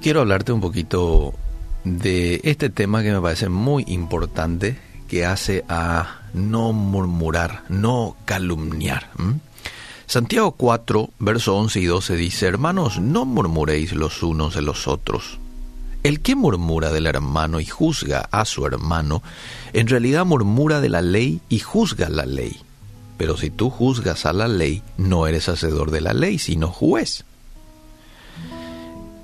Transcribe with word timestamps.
Quiero 0.00 0.22
hablarte 0.22 0.52
un 0.52 0.62
poquito 0.62 1.34
de 1.84 2.40
este 2.44 2.70
tema 2.70 3.02
que 3.02 3.12
me 3.12 3.20
parece 3.20 3.50
muy 3.50 3.84
importante, 3.86 4.78
que 5.08 5.26
hace 5.26 5.62
a 5.68 6.22
no 6.32 6.72
murmurar, 6.72 7.64
no 7.68 8.16
calumniar. 8.24 9.10
Santiago 10.06 10.52
4, 10.52 11.10
verso 11.18 11.54
11 11.54 11.80
y 11.80 11.84
12 11.84 12.16
dice, 12.16 12.46
Hermanos, 12.46 12.98
no 12.98 13.26
murmuréis 13.26 13.92
los 13.92 14.22
unos 14.22 14.54
de 14.54 14.62
los 14.62 14.88
otros. 14.88 15.38
El 16.02 16.20
que 16.20 16.34
murmura 16.34 16.90
del 16.92 17.06
hermano 17.06 17.60
y 17.60 17.66
juzga 17.66 18.26
a 18.30 18.46
su 18.46 18.64
hermano, 18.64 19.22
en 19.74 19.86
realidad 19.86 20.24
murmura 20.24 20.80
de 20.80 20.88
la 20.88 21.02
ley 21.02 21.42
y 21.50 21.58
juzga 21.58 22.08
la 22.08 22.24
ley. 22.24 22.56
Pero 23.18 23.36
si 23.36 23.50
tú 23.50 23.68
juzgas 23.68 24.24
a 24.24 24.32
la 24.32 24.48
ley, 24.48 24.82
no 24.96 25.26
eres 25.26 25.50
hacedor 25.50 25.90
de 25.90 26.00
la 26.00 26.14
ley, 26.14 26.38
sino 26.38 26.68
juez. 26.68 27.26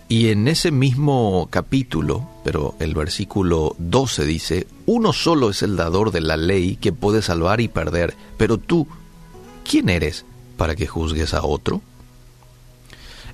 Y 0.09 0.29
en 0.29 0.47
ese 0.47 0.71
mismo 0.71 1.49
capítulo, 1.51 2.29
pero 2.45 2.77
el 2.79 2.95
versículo 2.95 3.75
12 3.79 4.25
dice, 4.25 4.67
uno 4.87 5.13
solo 5.13 5.51
es 5.51 5.63
el 5.63 5.77
dador 5.77 6.13
de 6.13 6.21
la 6.21 6.37
ley 6.37 6.77
que 6.77 6.93
puede 6.93 7.23
salvar 7.23 7.61
y 7.61 7.67
perder, 7.67 8.15
pero 8.37 8.57
tú, 8.57 8.87
¿quién 9.69 9.89
eres 9.89 10.25
para 10.57 10.77
que 10.77 10.87
juzgues 10.87 11.35
a 11.35 11.45
otro? 11.45 11.83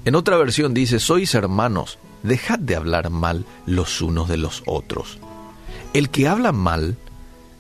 En 0.07 0.15
otra 0.15 0.37
versión 0.39 0.73
dice, 0.73 0.99
sois 0.99 1.35
hermanos, 1.35 1.99
dejad 2.23 2.59
de 2.59 2.75
hablar 2.75 3.11
mal 3.11 3.45
los 3.67 4.01
unos 4.01 4.29
de 4.29 4.39
los 4.39 4.63
otros. 4.67 5.19
El 5.93 6.09
que 6.09 6.27
habla 6.27 6.53
mal 6.53 6.97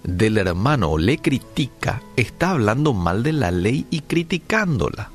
del 0.04 0.38
hermano 0.38 0.90
o 0.90 0.98
le 0.98 1.18
critica, 1.18 2.02
está 2.16 2.50
hablando 2.50 2.94
mal 2.94 3.22
de 3.22 3.32
la 3.32 3.50
ley 3.50 3.86
y 3.90 4.00
criticándola. 4.00 5.11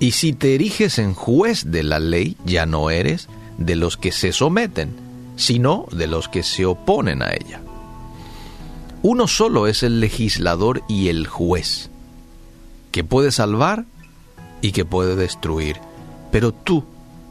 Y 0.00 0.12
si 0.12 0.32
te 0.32 0.54
eriges 0.54 0.98
en 0.98 1.12
juez 1.12 1.70
de 1.70 1.82
la 1.82 1.98
ley, 1.98 2.38
ya 2.46 2.64
no 2.64 2.88
eres 2.88 3.28
de 3.58 3.76
los 3.76 3.98
que 3.98 4.12
se 4.12 4.32
someten, 4.32 4.96
sino 5.36 5.86
de 5.92 6.06
los 6.06 6.26
que 6.26 6.42
se 6.42 6.64
oponen 6.64 7.22
a 7.22 7.32
ella. 7.34 7.60
Uno 9.02 9.28
solo 9.28 9.66
es 9.66 9.82
el 9.82 10.00
legislador 10.00 10.82
y 10.88 11.08
el 11.08 11.26
juez, 11.26 11.90
que 12.92 13.04
puede 13.04 13.30
salvar 13.30 13.84
y 14.62 14.72
que 14.72 14.86
puede 14.86 15.16
destruir. 15.16 15.76
Pero 16.32 16.52
tú, 16.52 16.86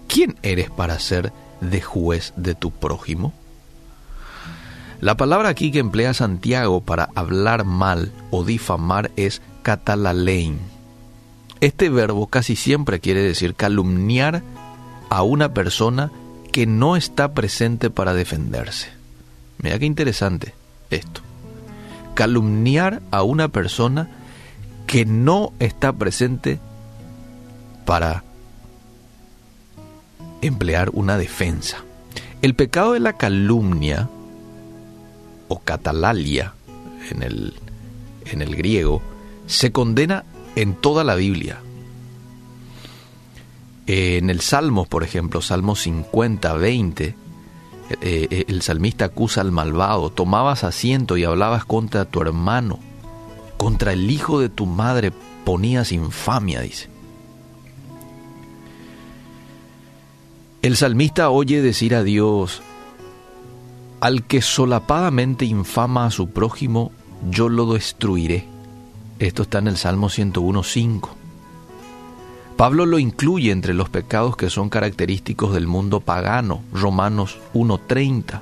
¿quién 0.08 0.38
eres 0.44 0.70
para 0.70 1.00
ser 1.00 1.34
de 1.62 1.82
juez 1.82 2.34
de 2.36 2.54
tu 2.54 2.70
prójimo? 2.70 3.34
La 5.02 5.18
palabra 5.18 5.50
aquí 5.50 5.72
que 5.72 5.80
emplea 5.80 6.14
Santiago 6.14 6.82
para 6.82 7.10
hablar 7.16 7.66
mal 7.66 8.12
o 8.30 8.44
difamar 8.44 9.10
es 9.16 9.42
catalalein 9.64 10.60
este 11.62 11.90
verbo 11.90 12.28
casi 12.28 12.56
siempre 12.56 13.00
quiere 13.00 13.22
decir 13.22 13.56
calumniar 13.56 14.44
a 15.10 15.24
una 15.24 15.54
persona 15.54 16.12
que 16.52 16.66
no 16.66 16.96
está 16.96 17.34
presente 17.34 17.90
para 17.90 18.14
defenderse. 18.14 18.90
Mira 19.62 19.78
qué 19.78 19.86
interesante 19.86 20.54
esto. 20.90 21.22
Calumniar 22.14 23.02
a 23.12 23.24
una 23.24 23.50
persona 23.50 24.10
que 24.88 25.06
no 25.06 25.54
está 25.60 25.94
presente 25.94 26.60
para 27.86 28.24
emplear 30.42 30.90
una 30.94 31.18
defensa. 31.18 31.84
El 32.42 32.56
pecado 32.56 32.94
de 32.94 33.00
la 33.00 33.14
calumnia 33.14 34.10
o 35.50 35.60
catalalia 35.60 36.54
en 37.12 37.24
el, 37.24 37.54
en 38.26 38.42
el 38.42 38.56
griego 38.56 39.02
se 39.48 39.72
condena 39.72 40.24
en 40.60 40.76
toda 40.76 41.06
la 41.06 41.16
Biblia. 41.16 41.62
En 43.88 44.30
el 44.30 44.42
Salmos, 44.42 44.90
por 44.90 45.04
ejemplo, 45.04 45.42
Salmo 45.42 45.78
50, 45.78 46.54
20, 46.54 47.06
eh, 47.06 47.16
eh, 48.02 48.46
el 48.50 48.62
salmista 48.62 49.06
acusa 49.06 49.40
al 49.40 49.54
malvado, 49.54 50.10
tomabas 50.10 50.66
asiento 50.66 51.16
y 51.16 51.24
hablabas 51.24 51.64
contra 51.64 52.04
tu 52.04 52.22
hermano, 52.22 52.80
contra 53.58 53.94
el 53.94 54.12
hijo 54.12 54.42
de 54.42 54.50
tu 54.50 54.66
madre 54.66 55.14
ponías 55.46 55.94
infamia, 55.94 56.60
dice. 56.60 56.90
El 60.62 60.76
salmista 60.76 61.30
oye 61.30 61.62
decir 61.62 61.96
a 61.96 62.04
Dios, 62.04 62.62
al 64.02 64.24
que 64.24 64.42
solapadamente 64.42 65.46
infama 65.46 66.06
a 66.06 66.12
su 66.12 66.30
prójimo, 66.30 66.92
yo 67.32 67.48
lo 67.48 67.74
destruiré. 67.74 68.59
Esto 69.20 69.44
está 69.44 69.60
en 69.60 69.68
el 69.68 69.78
Salmo 69.78 70.08
101.5. 70.08 71.10
Pablo 72.56 72.86
lo 72.86 73.00
incluye 73.00 73.52
entre 73.52 73.74
los 73.74 73.90
pecados 73.90 74.36
que 74.36 74.50
son 74.50 74.70
característicos 74.70 75.54
del 75.54 75.68
mundo 75.68 76.00
pagano, 76.00 76.62
Romanos 76.74 77.38
1.30. 77.54 78.42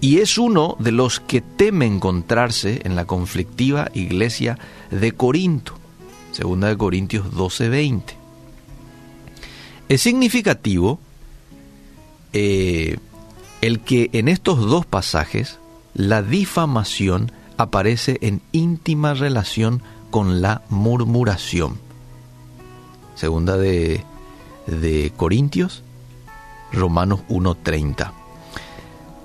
Y 0.00 0.18
es 0.18 0.36
uno 0.36 0.76
de 0.78 0.92
los 0.92 1.20
que 1.20 1.40
teme 1.40 1.86
encontrarse 1.86 2.80
en 2.84 2.96
la 2.96 3.04
conflictiva 3.04 3.90
iglesia 3.94 4.58
de 4.90 5.12
Corinto, 5.12 5.74
segunda 6.32 6.68
de 6.68 6.76
Corintios 6.76 7.26
12.20. 7.32 8.02
Es 9.88 10.00
significativo 10.00 10.98
eh, 12.32 12.98
el 13.60 13.80
que 13.80 14.10
en 14.12 14.28
estos 14.28 14.58
dos 14.60 14.86
pasajes 14.86 15.58
la 15.94 16.22
difamación 16.22 17.30
aparece 17.62 18.18
en 18.20 18.42
íntima 18.52 19.14
relación 19.14 19.82
con 20.10 20.42
la 20.42 20.62
murmuración. 20.68 21.78
Segunda 23.14 23.56
de, 23.56 24.04
de 24.66 25.12
Corintios, 25.16 25.82
Romanos 26.72 27.20
1.30. 27.28 28.12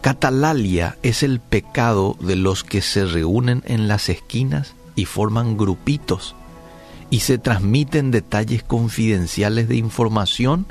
Catalalia 0.01 0.97
es 1.03 1.23
el 1.23 1.39
pecado 1.39 2.15
de 2.19 2.35
los 2.35 2.63
que 2.63 2.81
se 2.81 3.05
reúnen 3.05 3.63
en 3.65 3.87
las 3.87 4.09
esquinas 4.09 4.75
y 4.95 5.05
forman 5.05 5.57
grupitos 5.57 6.35
y 7.09 7.21
se 7.21 7.37
transmiten 7.37 8.11
detalles 8.11 8.63
confidenciales 8.63 9.67
de 9.67 9.75
información 9.75 10.67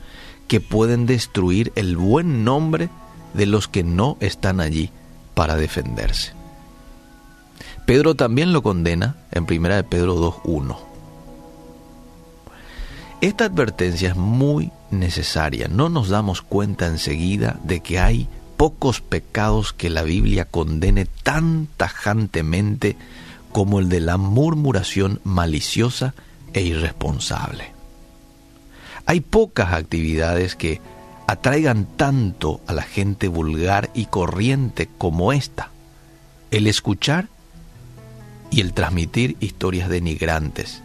que 0.49 0.60
pueden 0.60 1.06
destruir 1.06 1.72
el 1.76 1.97
buen 1.97 2.44
nombre 2.44 2.88
de 3.34 3.47
los 3.47 3.69
que 3.69 3.82
no 3.82 4.16
están 4.21 4.60
allí 4.60 4.91
para 5.34 5.56
defenderse. 5.56 6.32
Pedro 7.87 8.17
también 8.17 8.53
lo 8.53 8.63
condena 8.63 9.15
en 9.31 9.45
1 9.45 9.77
de 9.77 9.85
Pedro 9.85 10.17
2.1. 10.17 10.77
Esta 13.21 13.45
advertencia 13.45 14.11
es 14.11 14.17
muy 14.17 14.73
necesaria. 14.91 15.69
No 15.69 15.89
nos 15.89 16.09
damos 16.09 16.43
cuenta 16.43 16.87
enseguida 16.89 17.59
de 17.63 17.81
que 17.81 18.01
hay 18.01 18.29
pocos 18.57 19.01
pecados 19.01 19.73
que 19.73 19.89
la 19.89 20.03
Biblia 20.03 20.47
condene 20.47 21.07
tan 21.23 21.69
tajantemente 21.77 22.97
como 23.53 23.79
el 23.79 23.89
de 23.89 24.01
la 24.01 24.17
murmuración 24.17 25.21
maliciosa 25.23 26.15
e 26.55 26.63
irresponsable. 26.63 27.73
Hay 29.07 29.21
pocas 29.21 29.73
actividades 29.73 30.57
que 30.57 30.81
atraigan 31.29 31.87
tanto 31.97 32.61
a 32.67 32.73
la 32.73 32.83
gente 32.83 33.29
vulgar 33.29 33.91
y 33.95 34.07
corriente 34.07 34.89
como 34.99 35.33
esta. 35.33 35.71
El 36.51 36.67
escuchar 36.67 37.29
y 38.51 38.61
el 38.61 38.73
transmitir 38.73 39.37
historias 39.41 39.89
denigrantes, 39.89 40.83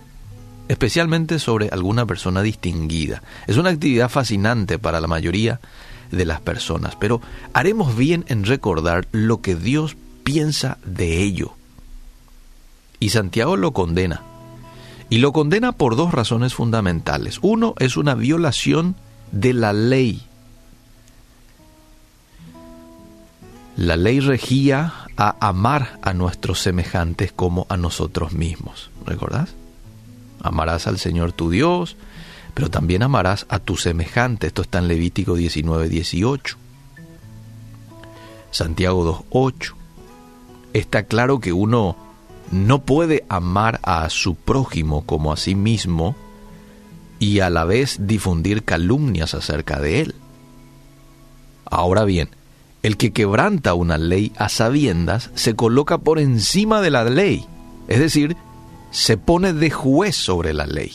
especialmente 0.67 1.39
sobre 1.39 1.69
alguna 1.69 2.05
persona 2.05 2.41
distinguida. 2.41 3.21
Es 3.47 3.57
una 3.57 3.69
actividad 3.69 4.09
fascinante 4.09 4.79
para 4.79 4.99
la 5.01 5.07
mayoría 5.07 5.59
de 6.11 6.25
las 6.25 6.41
personas, 6.41 6.95
pero 6.95 7.21
haremos 7.53 7.95
bien 7.95 8.25
en 8.27 8.45
recordar 8.45 9.07
lo 9.11 9.41
que 9.41 9.55
Dios 9.55 9.95
piensa 10.23 10.77
de 10.85 11.21
ello. 11.21 11.53
Y 12.99 13.09
Santiago 13.09 13.57
lo 13.57 13.71
condena. 13.71 14.21
Y 15.09 15.17
lo 15.17 15.33
condena 15.33 15.71
por 15.71 15.95
dos 15.95 16.13
razones 16.13 16.53
fundamentales. 16.53 17.39
Uno 17.41 17.73
es 17.79 17.97
una 17.97 18.15
violación 18.15 18.95
de 19.31 19.53
la 19.53 19.73
ley. 19.73 20.21
La 23.75 23.97
ley 23.97 24.19
regía 24.19 25.00
a 25.17 25.35
amar 25.39 25.99
a 26.01 26.13
nuestros 26.13 26.61
semejantes 26.61 27.31
como 27.31 27.65
a 27.69 27.77
nosotros 27.77 28.33
mismos. 28.33 28.89
¿Recordás? 29.05 29.53
Amarás 30.41 30.87
al 30.87 30.97
Señor 30.97 31.31
tu 31.31 31.49
Dios, 31.49 31.97
pero 32.53 32.69
también 32.69 33.03
amarás 33.03 33.45
a 33.49 33.59
tu 33.59 33.77
semejante. 33.77 34.47
Esto 34.47 34.61
está 34.63 34.79
en 34.79 34.87
Levítico 34.87 35.35
19, 35.35 35.89
18. 35.89 36.57
Santiago 38.51 39.25
2.8. 39.31 39.73
Está 40.73 41.03
claro 41.03 41.39
que 41.39 41.53
uno 41.53 41.95
no 42.51 42.83
puede 42.83 43.25
amar 43.29 43.79
a 43.83 44.09
su 44.09 44.35
prójimo 44.35 45.05
como 45.05 45.31
a 45.31 45.37
sí 45.37 45.55
mismo 45.55 46.15
y 47.19 47.39
a 47.39 47.49
la 47.49 47.65
vez 47.65 47.97
difundir 48.07 48.63
calumnias 48.63 49.33
acerca 49.33 49.79
de 49.79 50.01
él. 50.01 50.15
Ahora 51.65 52.03
bien, 52.03 52.29
el 52.83 52.97
que 52.97 53.11
quebranta 53.11 53.73
una 53.73 53.97
ley 53.97 54.31
a 54.37 54.49
sabiendas 54.49 55.29
se 55.35 55.55
coloca 55.55 55.99
por 55.99 56.19
encima 56.19 56.81
de 56.81 56.89
la 56.89 57.03
ley, 57.03 57.45
es 57.87 57.99
decir, 57.99 58.35
se 58.91 59.17
pone 59.17 59.53
de 59.53 59.69
juez 59.69 60.15
sobre 60.15 60.53
la 60.53 60.65
ley. 60.65 60.93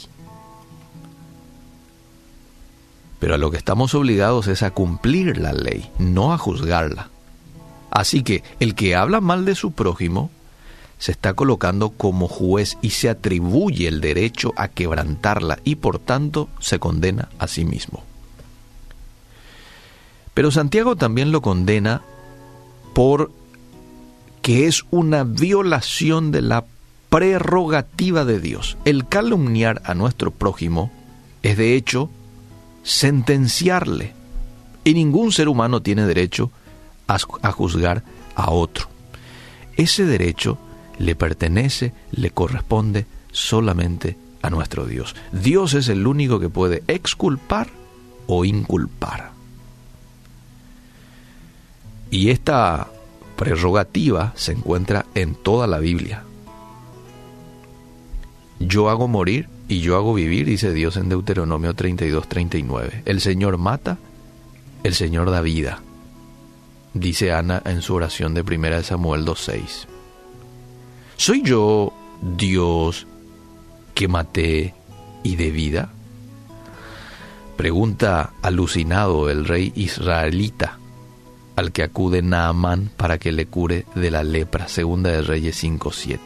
Pero 3.19 3.35
a 3.35 3.38
lo 3.38 3.50
que 3.50 3.56
estamos 3.56 3.94
obligados 3.94 4.47
es 4.47 4.62
a 4.62 4.73
cumplir 4.73 5.38
la 5.38 5.53
ley, 5.53 5.91
no 5.99 6.33
a 6.33 6.38
juzgarla. 6.38 7.09
Así 7.91 8.23
que 8.23 8.43
el 8.61 8.75
que 8.75 8.94
habla 8.94 9.21
mal 9.21 9.44
de 9.44 9.55
su 9.55 9.73
prójimo 9.73 10.31
se 10.99 11.12
está 11.12 11.35
colocando 11.35 11.91
como 11.91 12.29
juez 12.29 12.77
y 12.83 12.91
se 12.91 13.09
atribuye 13.09 13.88
el 13.88 14.00
derecho 14.00 14.53
a 14.56 14.69
quebrantarla 14.69 15.59
y 15.65 15.77
por 15.77 15.99
tanto 15.99 16.49
se 16.59 16.79
condena 16.79 17.29
a 17.38 17.49
sí 17.49 17.65
mismo. 17.65 18.03
Pero 20.37 20.50
Santiago 20.50 20.97
también 20.97 21.33
lo 21.33 21.41
condena 21.41 22.03
por 22.93 23.33
que 24.43 24.67
es 24.67 24.85
una 24.91 25.25
violación 25.25 26.31
de 26.31 26.43
la 26.43 26.67
prerrogativa 27.09 28.27
de 28.27 28.38
Dios. 28.38 28.77
El 28.85 29.09
calumniar 29.09 29.81
a 29.87 29.94
nuestro 29.94 30.33
prójimo 30.33 30.93
es 31.43 31.56
de 31.56 31.75
hecho 31.75 32.11
sentenciarle. 32.83 34.12
Y 34.85 34.93
ningún 34.93 35.33
ser 35.33 35.49
humano 35.49 35.81
tiene 35.81 36.05
derecho 36.05 36.50
a, 37.06 37.19
juzgar 37.50 38.03
a 38.35 38.50
otro. 38.50 38.88
Ese 39.79 40.05
derecho 40.05 40.59
le 40.99 41.15
pertenece, 41.15 41.94
le 42.11 42.29
corresponde 42.31 43.06
solamente 43.33 44.19
a 44.43 44.50
nuestro 44.50 44.85
Dios. 44.85 45.17
Dios 45.33 45.73
es 45.73 45.88
el 45.88 46.06
único 46.06 46.41
que 46.41 46.50
puede 46.50 46.85
exculpar 46.88 47.69
o 48.27 48.44
inculpar. 48.44 49.36
Y 52.16 52.30
esta 52.30 52.88
prerrogativa 53.36 54.32
se 54.36 54.52
encuentra 54.52 55.04
en 55.14 55.34
toda 55.34 55.66
la 55.66 55.78
Biblia. 55.78 56.24
Yo 58.58 58.88
hago 58.88 59.06
morir 59.06 59.50
y 59.68 59.80
yo 59.80 59.96
hago 59.96 60.14
vivir, 60.14 60.46
dice 60.46 60.72
Dios 60.72 60.96
en 60.96 61.10
Deuteronomio 61.10 61.74
32, 61.74 62.26
39. 62.26 63.02
El 63.04 63.20
Señor 63.20 63.58
mata, 63.58 63.98
el 64.82 64.94
Señor 64.94 65.30
da 65.30 65.42
vida, 65.42 65.82
dice 66.94 67.32
Ana 67.32 67.60
en 67.66 67.82
su 67.82 67.94
oración 67.94 68.32
de 68.32 68.40
1 68.40 68.82
Samuel 68.82 69.26
2.6. 69.26 69.84
¿Soy 71.18 71.42
yo 71.42 71.92
Dios 72.22 73.06
que 73.94 74.08
maté 74.08 74.74
y 75.22 75.36
de 75.36 75.50
vida? 75.50 75.90
Pregunta 77.58 78.32
alucinado 78.40 79.28
el 79.28 79.44
rey 79.44 79.70
israelita 79.76 80.78
al 81.56 81.73
que 81.73 81.82
acude 81.82 82.23
Naamán 82.23 82.91
para 82.97 83.19
que 83.19 83.32
le 83.32 83.47
cure 83.47 83.87
de 83.94 84.11
la 84.11 84.23
lepra, 84.23 84.69
segunda 84.69 85.11
de 85.11 85.23
Reyes 85.23 85.62
5.7. 85.62 86.19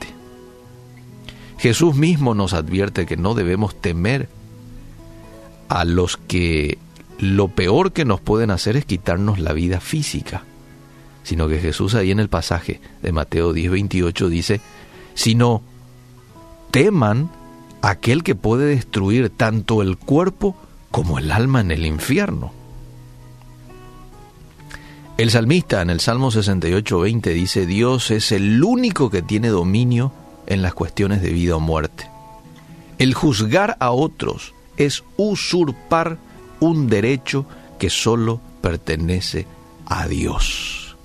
Jesús 1.58 1.94
mismo 1.94 2.34
nos 2.34 2.52
advierte 2.52 3.06
que 3.06 3.16
no 3.16 3.34
debemos 3.34 3.80
temer 3.80 4.28
a 5.68 5.84
los 5.84 6.16
que 6.16 6.78
lo 7.18 7.48
peor 7.48 7.92
que 7.92 8.04
nos 8.04 8.20
pueden 8.20 8.50
hacer 8.50 8.76
es 8.76 8.84
quitarnos 8.84 9.38
la 9.38 9.52
vida 9.52 9.78
física, 9.78 10.42
sino 11.22 11.48
que 11.48 11.58
Jesús 11.58 11.94
ahí 11.94 12.10
en 12.10 12.18
el 12.18 12.28
pasaje 12.28 12.80
de 13.02 13.12
Mateo 13.12 13.54
10.28 13.54 14.28
dice, 14.28 14.60
sino 15.14 15.62
teman 16.70 17.30
aquel 17.82 18.22
que 18.22 18.34
puede 18.34 18.66
destruir 18.66 19.30
tanto 19.30 19.82
el 19.82 19.96
cuerpo 19.96 20.56
como 20.90 21.18
el 21.18 21.30
alma 21.30 21.60
en 21.60 21.70
el 21.70 21.86
infierno. 21.86 22.52
El 25.20 25.30
salmista 25.30 25.82
en 25.82 25.90
el 25.90 26.00
Salmo 26.00 26.30
68.20 26.30 27.34
dice, 27.34 27.66
Dios 27.66 28.10
es 28.10 28.32
el 28.32 28.64
único 28.64 29.10
que 29.10 29.20
tiene 29.20 29.48
dominio 29.48 30.12
en 30.46 30.62
las 30.62 30.72
cuestiones 30.72 31.20
de 31.20 31.28
vida 31.28 31.56
o 31.56 31.60
muerte. 31.60 32.08
El 32.96 33.12
juzgar 33.12 33.76
a 33.80 33.90
otros 33.90 34.54
es 34.78 35.04
usurpar 35.18 36.16
un 36.60 36.88
derecho 36.88 37.44
que 37.78 37.90
solo 37.90 38.40
pertenece 38.62 39.46
a 39.84 40.08
Dios. 40.08 40.96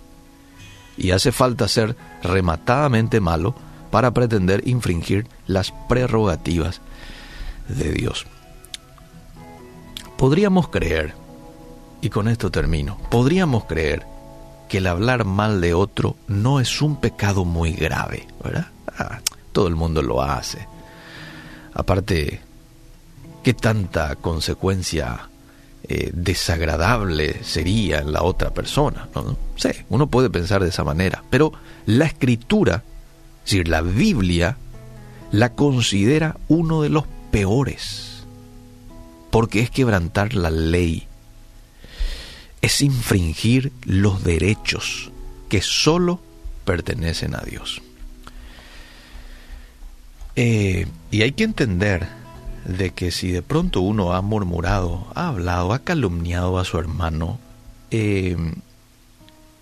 Y 0.95 1.11
hace 1.11 1.33
falta 1.33 1.67
ser 1.67 1.97
rematadamente 2.23 3.19
malo 3.19 3.53
para 3.91 4.11
pretender 4.11 4.65
infringir 4.65 5.27
las 5.45 5.73
prerrogativas 5.89 6.79
de 7.67 7.91
Dios. 7.91 8.25
Podríamos 10.17 10.69
creer, 10.69 11.15
y 12.05 12.09
con 12.11 12.27
esto 12.27 12.51
termino, 12.51 12.99
podríamos 13.09 13.65
creer 13.65 14.05
que 14.69 14.77
el 14.77 14.85
hablar 14.85 15.25
mal 15.25 15.59
de 15.59 15.73
otro 15.73 16.15
no 16.27 16.59
es 16.59 16.83
un 16.83 16.97
pecado 16.97 17.45
muy 17.45 17.71
grave, 17.73 18.27
¿verdad? 18.43 18.67
Ah, 18.99 19.21
todo 19.51 19.67
el 19.67 19.75
mundo 19.75 20.03
lo 20.03 20.21
hace. 20.21 20.67
Aparte, 21.73 22.41
¿qué 23.43 23.55
tanta 23.55 24.17
consecuencia 24.17 25.29
eh, 25.81 26.11
desagradable 26.13 27.43
sería 27.43 28.01
en 28.01 28.13
la 28.13 28.21
otra 28.21 28.51
persona? 28.51 29.09
¿no? 29.15 29.35
Uno 29.89 30.05
puede 30.05 30.29
pensar 30.29 30.61
de 30.61 30.69
esa 30.69 30.83
manera, 30.83 31.23
pero 31.31 31.53
la 31.87 32.05
escritura 32.05 32.83
es 33.45 33.51
decir, 33.51 33.67
la 33.67 33.81
Biblia 33.81 34.57
la 35.31 35.53
considera 35.53 36.37
uno 36.49 36.83
de 36.83 36.89
los 36.89 37.05
peores, 37.31 38.27
porque 39.31 39.61
es 39.61 39.71
quebrantar 39.71 40.35
la 40.35 40.51
ley, 40.51 41.07
es 42.65 42.81
infringir 42.81 43.71
los 43.83 44.23
derechos 44.23 45.11
que 45.49 45.61
solo 45.61 46.19
pertenecen 46.65 47.35
a 47.35 47.41
Dios. 47.41 47.83
Eh, 50.35 50.87
y 51.11 51.21
hay 51.21 51.33
que 51.33 51.43
entender 51.43 52.07
de 52.65 52.89
que 52.89 53.11
si 53.11 53.31
de 53.31 53.43
pronto 53.43 53.81
uno 53.81 54.13
ha 54.13 54.21
murmurado, 54.23 55.05
ha 55.13 55.27
hablado, 55.27 55.73
ha 55.73 55.79
calumniado 55.79 56.57
a 56.57 56.65
su 56.65 56.79
hermano, 56.79 57.37
eh, 57.91 58.35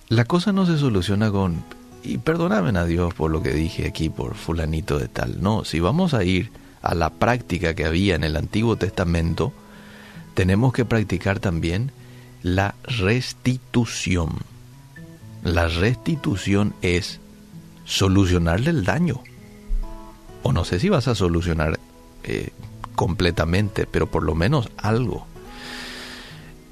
la 0.07 0.23
cosa 0.23 0.53
no 0.53 0.65
se 0.65 0.77
soluciona 0.77 1.29
con 1.29 1.61
y 2.05 2.19
perdóname 2.19 2.79
a 2.79 2.85
Dios 2.85 3.13
por 3.13 3.31
lo 3.31 3.43
que 3.43 3.53
dije 3.53 3.85
aquí 3.85 4.07
por 4.07 4.35
fulanito 4.35 4.97
de 4.97 5.09
tal. 5.09 5.41
No, 5.41 5.65
si 5.65 5.81
vamos 5.81 6.13
a 6.13 6.23
ir 6.23 6.51
a 6.81 6.95
la 6.95 7.09
práctica 7.09 7.73
que 7.73 7.83
había 7.83 8.15
en 8.15 8.23
el 8.23 8.37
Antiguo 8.37 8.77
Testamento, 8.77 9.51
tenemos 10.35 10.71
que 10.71 10.85
practicar 10.85 11.41
también 11.41 11.91
la 12.43 12.75
restitución. 12.83 14.29
La 15.43 15.67
restitución 15.67 16.75
es 16.81 17.19
solucionarle 17.85 18.69
el 18.69 18.83
daño. 18.83 19.21
O 20.43 20.51
no 20.51 20.65
sé 20.65 20.79
si 20.79 20.89
vas 20.89 21.07
a 21.07 21.15
solucionar 21.15 21.79
eh, 22.23 22.49
completamente, 22.95 23.87
pero 23.87 24.11
por 24.11 24.23
lo 24.23 24.35
menos 24.35 24.69
algo. 24.77 25.25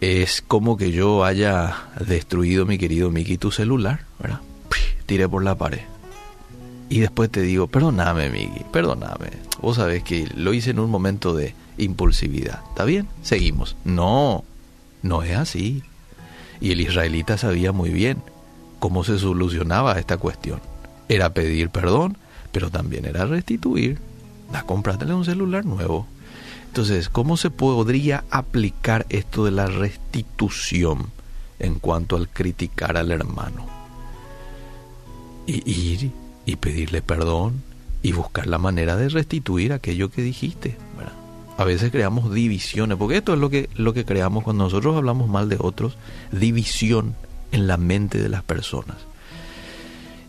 Es 0.02 0.42
como 0.42 0.78
que 0.78 0.92
yo 0.92 1.24
haya 1.24 1.90
destruido, 2.06 2.66
mi 2.66 2.78
querido 2.78 3.12
Miki, 3.12 3.38
tu 3.38 3.52
celular, 3.52 4.06
¿verdad? 4.20 4.42
tiré 5.06 5.28
por 5.28 5.44
la 5.44 5.56
pared. 5.56 5.82
Y 6.90 7.00
después 7.00 7.30
te 7.30 7.42
digo, 7.42 7.68
perdóname, 7.68 8.30
Miki, 8.30 8.64
perdóname. 8.72 9.30
Vos 9.62 9.78
sabés 9.78 10.04
que 10.04 10.28
lo 10.36 10.54
hice 10.54 10.72
en 10.72 10.80
un 10.80 10.90
momento 10.90 11.34
de 11.34 11.54
impulsividad. 11.78 12.62
¿Está 12.70 12.84
bien? 12.84 13.08
Seguimos. 13.22 13.76
No, 13.86 14.44
no 15.02 15.24
es 15.24 15.36
así. 15.36 15.84
Y 16.60 16.72
el 16.72 16.82
israelita 16.82 17.38
sabía 17.38 17.72
muy 17.72 17.90
bien 17.90 18.22
cómo 18.80 19.04
se 19.04 19.18
solucionaba 19.18 20.00
esta 20.00 20.18
cuestión. 20.18 20.62
Era 21.10 21.34
pedir 21.34 21.70
perdón, 21.70 22.18
pero 22.52 22.70
también 22.70 23.06
era 23.06 23.26
restituir. 23.26 24.00
Da, 24.52 24.64
comprátele 24.64 25.14
un 25.14 25.26
celular 25.26 25.66
nuevo. 25.66 26.08
Entonces, 26.68 27.10
¿cómo 27.10 27.36
se 27.38 27.50
podría 27.50 28.24
aplicar 28.30 29.06
esto 29.10 29.46
de 29.46 29.52
la 29.52 29.66
restitución 29.66 31.08
en 31.60 31.80
cuanto 31.80 32.16
al 32.16 32.30
criticar 32.30 32.98
al 32.98 33.12
hermano? 33.12 33.82
y 35.48 35.72
ir 35.72 36.12
y 36.46 36.56
pedirle 36.56 37.02
perdón 37.02 37.64
y 38.02 38.14
buscar 38.14 38.48
la 38.48 38.58
manera 38.58 38.96
de 38.96 39.10
restituir 39.10 39.74
aquello 39.74 40.10
que 40.10 40.22
dijiste. 40.22 40.78
A 41.62 41.64
veces 41.64 41.92
creamos 41.92 42.34
divisiones, 42.34 42.98
porque 42.98 43.18
esto 43.18 43.34
es 43.36 43.40
lo 43.40 43.52
que, 43.52 43.70
lo 43.76 43.94
que 43.94 44.04
creamos 44.04 44.44
cuando 44.44 44.64
nosotros 44.64 44.98
hablamos 44.98 45.30
mal 45.30 45.48
de 45.48 45.58
otros, 45.60 45.96
división 46.32 47.16
en 47.52 47.68
la 47.68 47.78
mente 47.78 48.20
de 48.20 48.30
las 48.30 48.42
personas. 48.42 48.98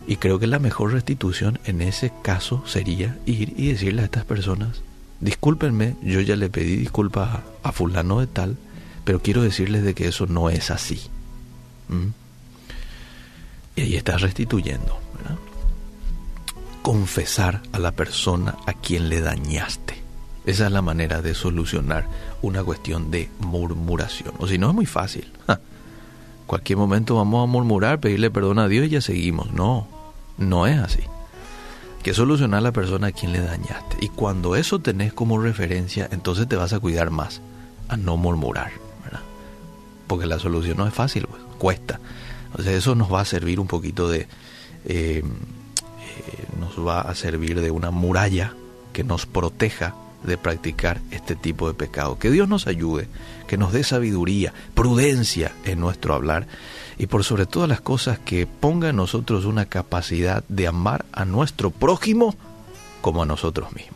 Y 0.05 0.17
creo 0.17 0.37
que 0.37 0.45
la 0.45 0.59
mejor 0.59 0.91
restitución 0.91 1.57
en 1.65 1.81
ese 1.81 2.13
caso 2.21 2.61
sería 2.67 3.17
ir 3.25 3.55
y 3.57 3.69
decirle 3.69 4.03
a 4.03 4.05
estas 4.05 4.25
personas, 4.25 4.83
discúlpenme, 5.21 5.95
yo 6.03 6.21
ya 6.21 6.35
le 6.35 6.51
pedí 6.51 6.75
disculpas 6.75 7.39
a, 7.63 7.71
fulano 7.71 8.19
de 8.19 8.27
tal, 8.27 8.55
pero 9.03 9.19
quiero 9.19 9.41
decirles 9.41 9.83
de 9.83 9.95
que 9.95 10.07
eso 10.07 10.27
no 10.27 10.51
es 10.51 10.69
así. 10.69 11.01
¿Mm? 11.89 12.09
Y 13.75 13.81
ahí 13.81 13.95
estás 13.95 14.21
restituyendo 14.21 14.99
confesar 16.83 17.61
a 17.71 17.79
la 17.79 17.93
persona 17.93 18.57
a 18.67 18.73
quien 18.73 19.09
le 19.09 19.21
dañaste. 19.21 20.02
Esa 20.45 20.65
es 20.65 20.71
la 20.71 20.81
manera 20.81 21.21
de 21.21 21.35
solucionar 21.35 22.05
una 22.41 22.63
cuestión 22.63 23.11
de 23.11 23.29
murmuración. 23.39 24.33
O 24.39 24.47
si 24.47 24.57
no, 24.57 24.69
es 24.69 24.75
muy 24.75 24.85
fácil. 24.85 25.31
Cualquier 26.47 26.77
momento 26.77 27.15
vamos 27.15 27.43
a 27.43 27.51
murmurar, 27.51 27.99
pedirle 27.99 28.29
perdón 28.29 28.59
a 28.59 28.67
Dios 28.67 28.87
y 28.87 28.89
ya 28.89 29.01
seguimos. 29.01 29.53
No, 29.53 29.87
no 30.37 30.67
es 30.67 30.79
así. 30.79 31.03
que 32.03 32.13
solucionar 32.13 32.57
a 32.57 32.61
la 32.61 32.71
persona 32.73 33.07
a 33.07 33.11
quien 33.13 33.31
le 33.31 33.39
dañaste. 33.39 33.97
Y 34.01 34.09
cuando 34.09 34.57
eso 34.57 34.79
tenés 34.79 35.13
como 35.13 35.39
referencia, 35.39 36.09
entonces 36.11 36.49
te 36.49 36.57
vas 36.57 36.73
a 36.73 36.79
cuidar 36.79 37.09
más 37.09 37.41
a 37.87 37.97
no 37.97 38.17
murmurar. 38.17 38.71
porque 40.05 40.25
la 40.27 40.37
solución 40.37 40.77
no 40.77 40.85
es 40.85 40.93
fácil, 40.93 41.25
pues, 41.27 41.41
cuesta. 41.57 41.99
Entonces 42.47 42.75
eso 42.75 42.93
nos 42.93 43.11
va 43.11 43.21
a 43.21 43.25
servir 43.25 43.59
un 43.59 43.65
poquito 43.65 44.09
de, 44.09 44.27
eh, 44.85 45.23
eh, 45.23 45.23
nos 46.59 46.77
va 46.85 47.01
a 47.01 47.15
servir 47.15 47.61
de 47.61 47.71
una 47.71 47.89
muralla 47.89 48.53
que 48.91 49.03
nos 49.03 49.25
proteja 49.25 49.95
de 50.23 50.37
practicar 50.37 51.01
este 51.11 51.35
tipo 51.35 51.67
de 51.67 51.73
pecado. 51.73 52.17
Que 52.17 52.31
Dios 52.31 52.47
nos 52.47 52.67
ayude, 52.67 53.07
que 53.47 53.57
nos 53.57 53.73
dé 53.73 53.83
sabiduría, 53.83 54.53
prudencia 54.73 55.51
en 55.65 55.79
nuestro 55.79 56.13
hablar 56.13 56.47
y 56.97 57.07
por 57.07 57.23
sobre 57.23 57.45
todas 57.45 57.69
las 57.69 57.81
cosas 57.81 58.19
que 58.19 58.47
ponga 58.47 58.89
en 58.89 58.95
nosotros 58.95 59.45
una 59.45 59.65
capacidad 59.65 60.43
de 60.47 60.67
amar 60.67 61.05
a 61.11 61.25
nuestro 61.25 61.71
prójimo 61.71 62.35
como 63.01 63.23
a 63.23 63.25
nosotros 63.25 63.73
mismos. 63.73 63.92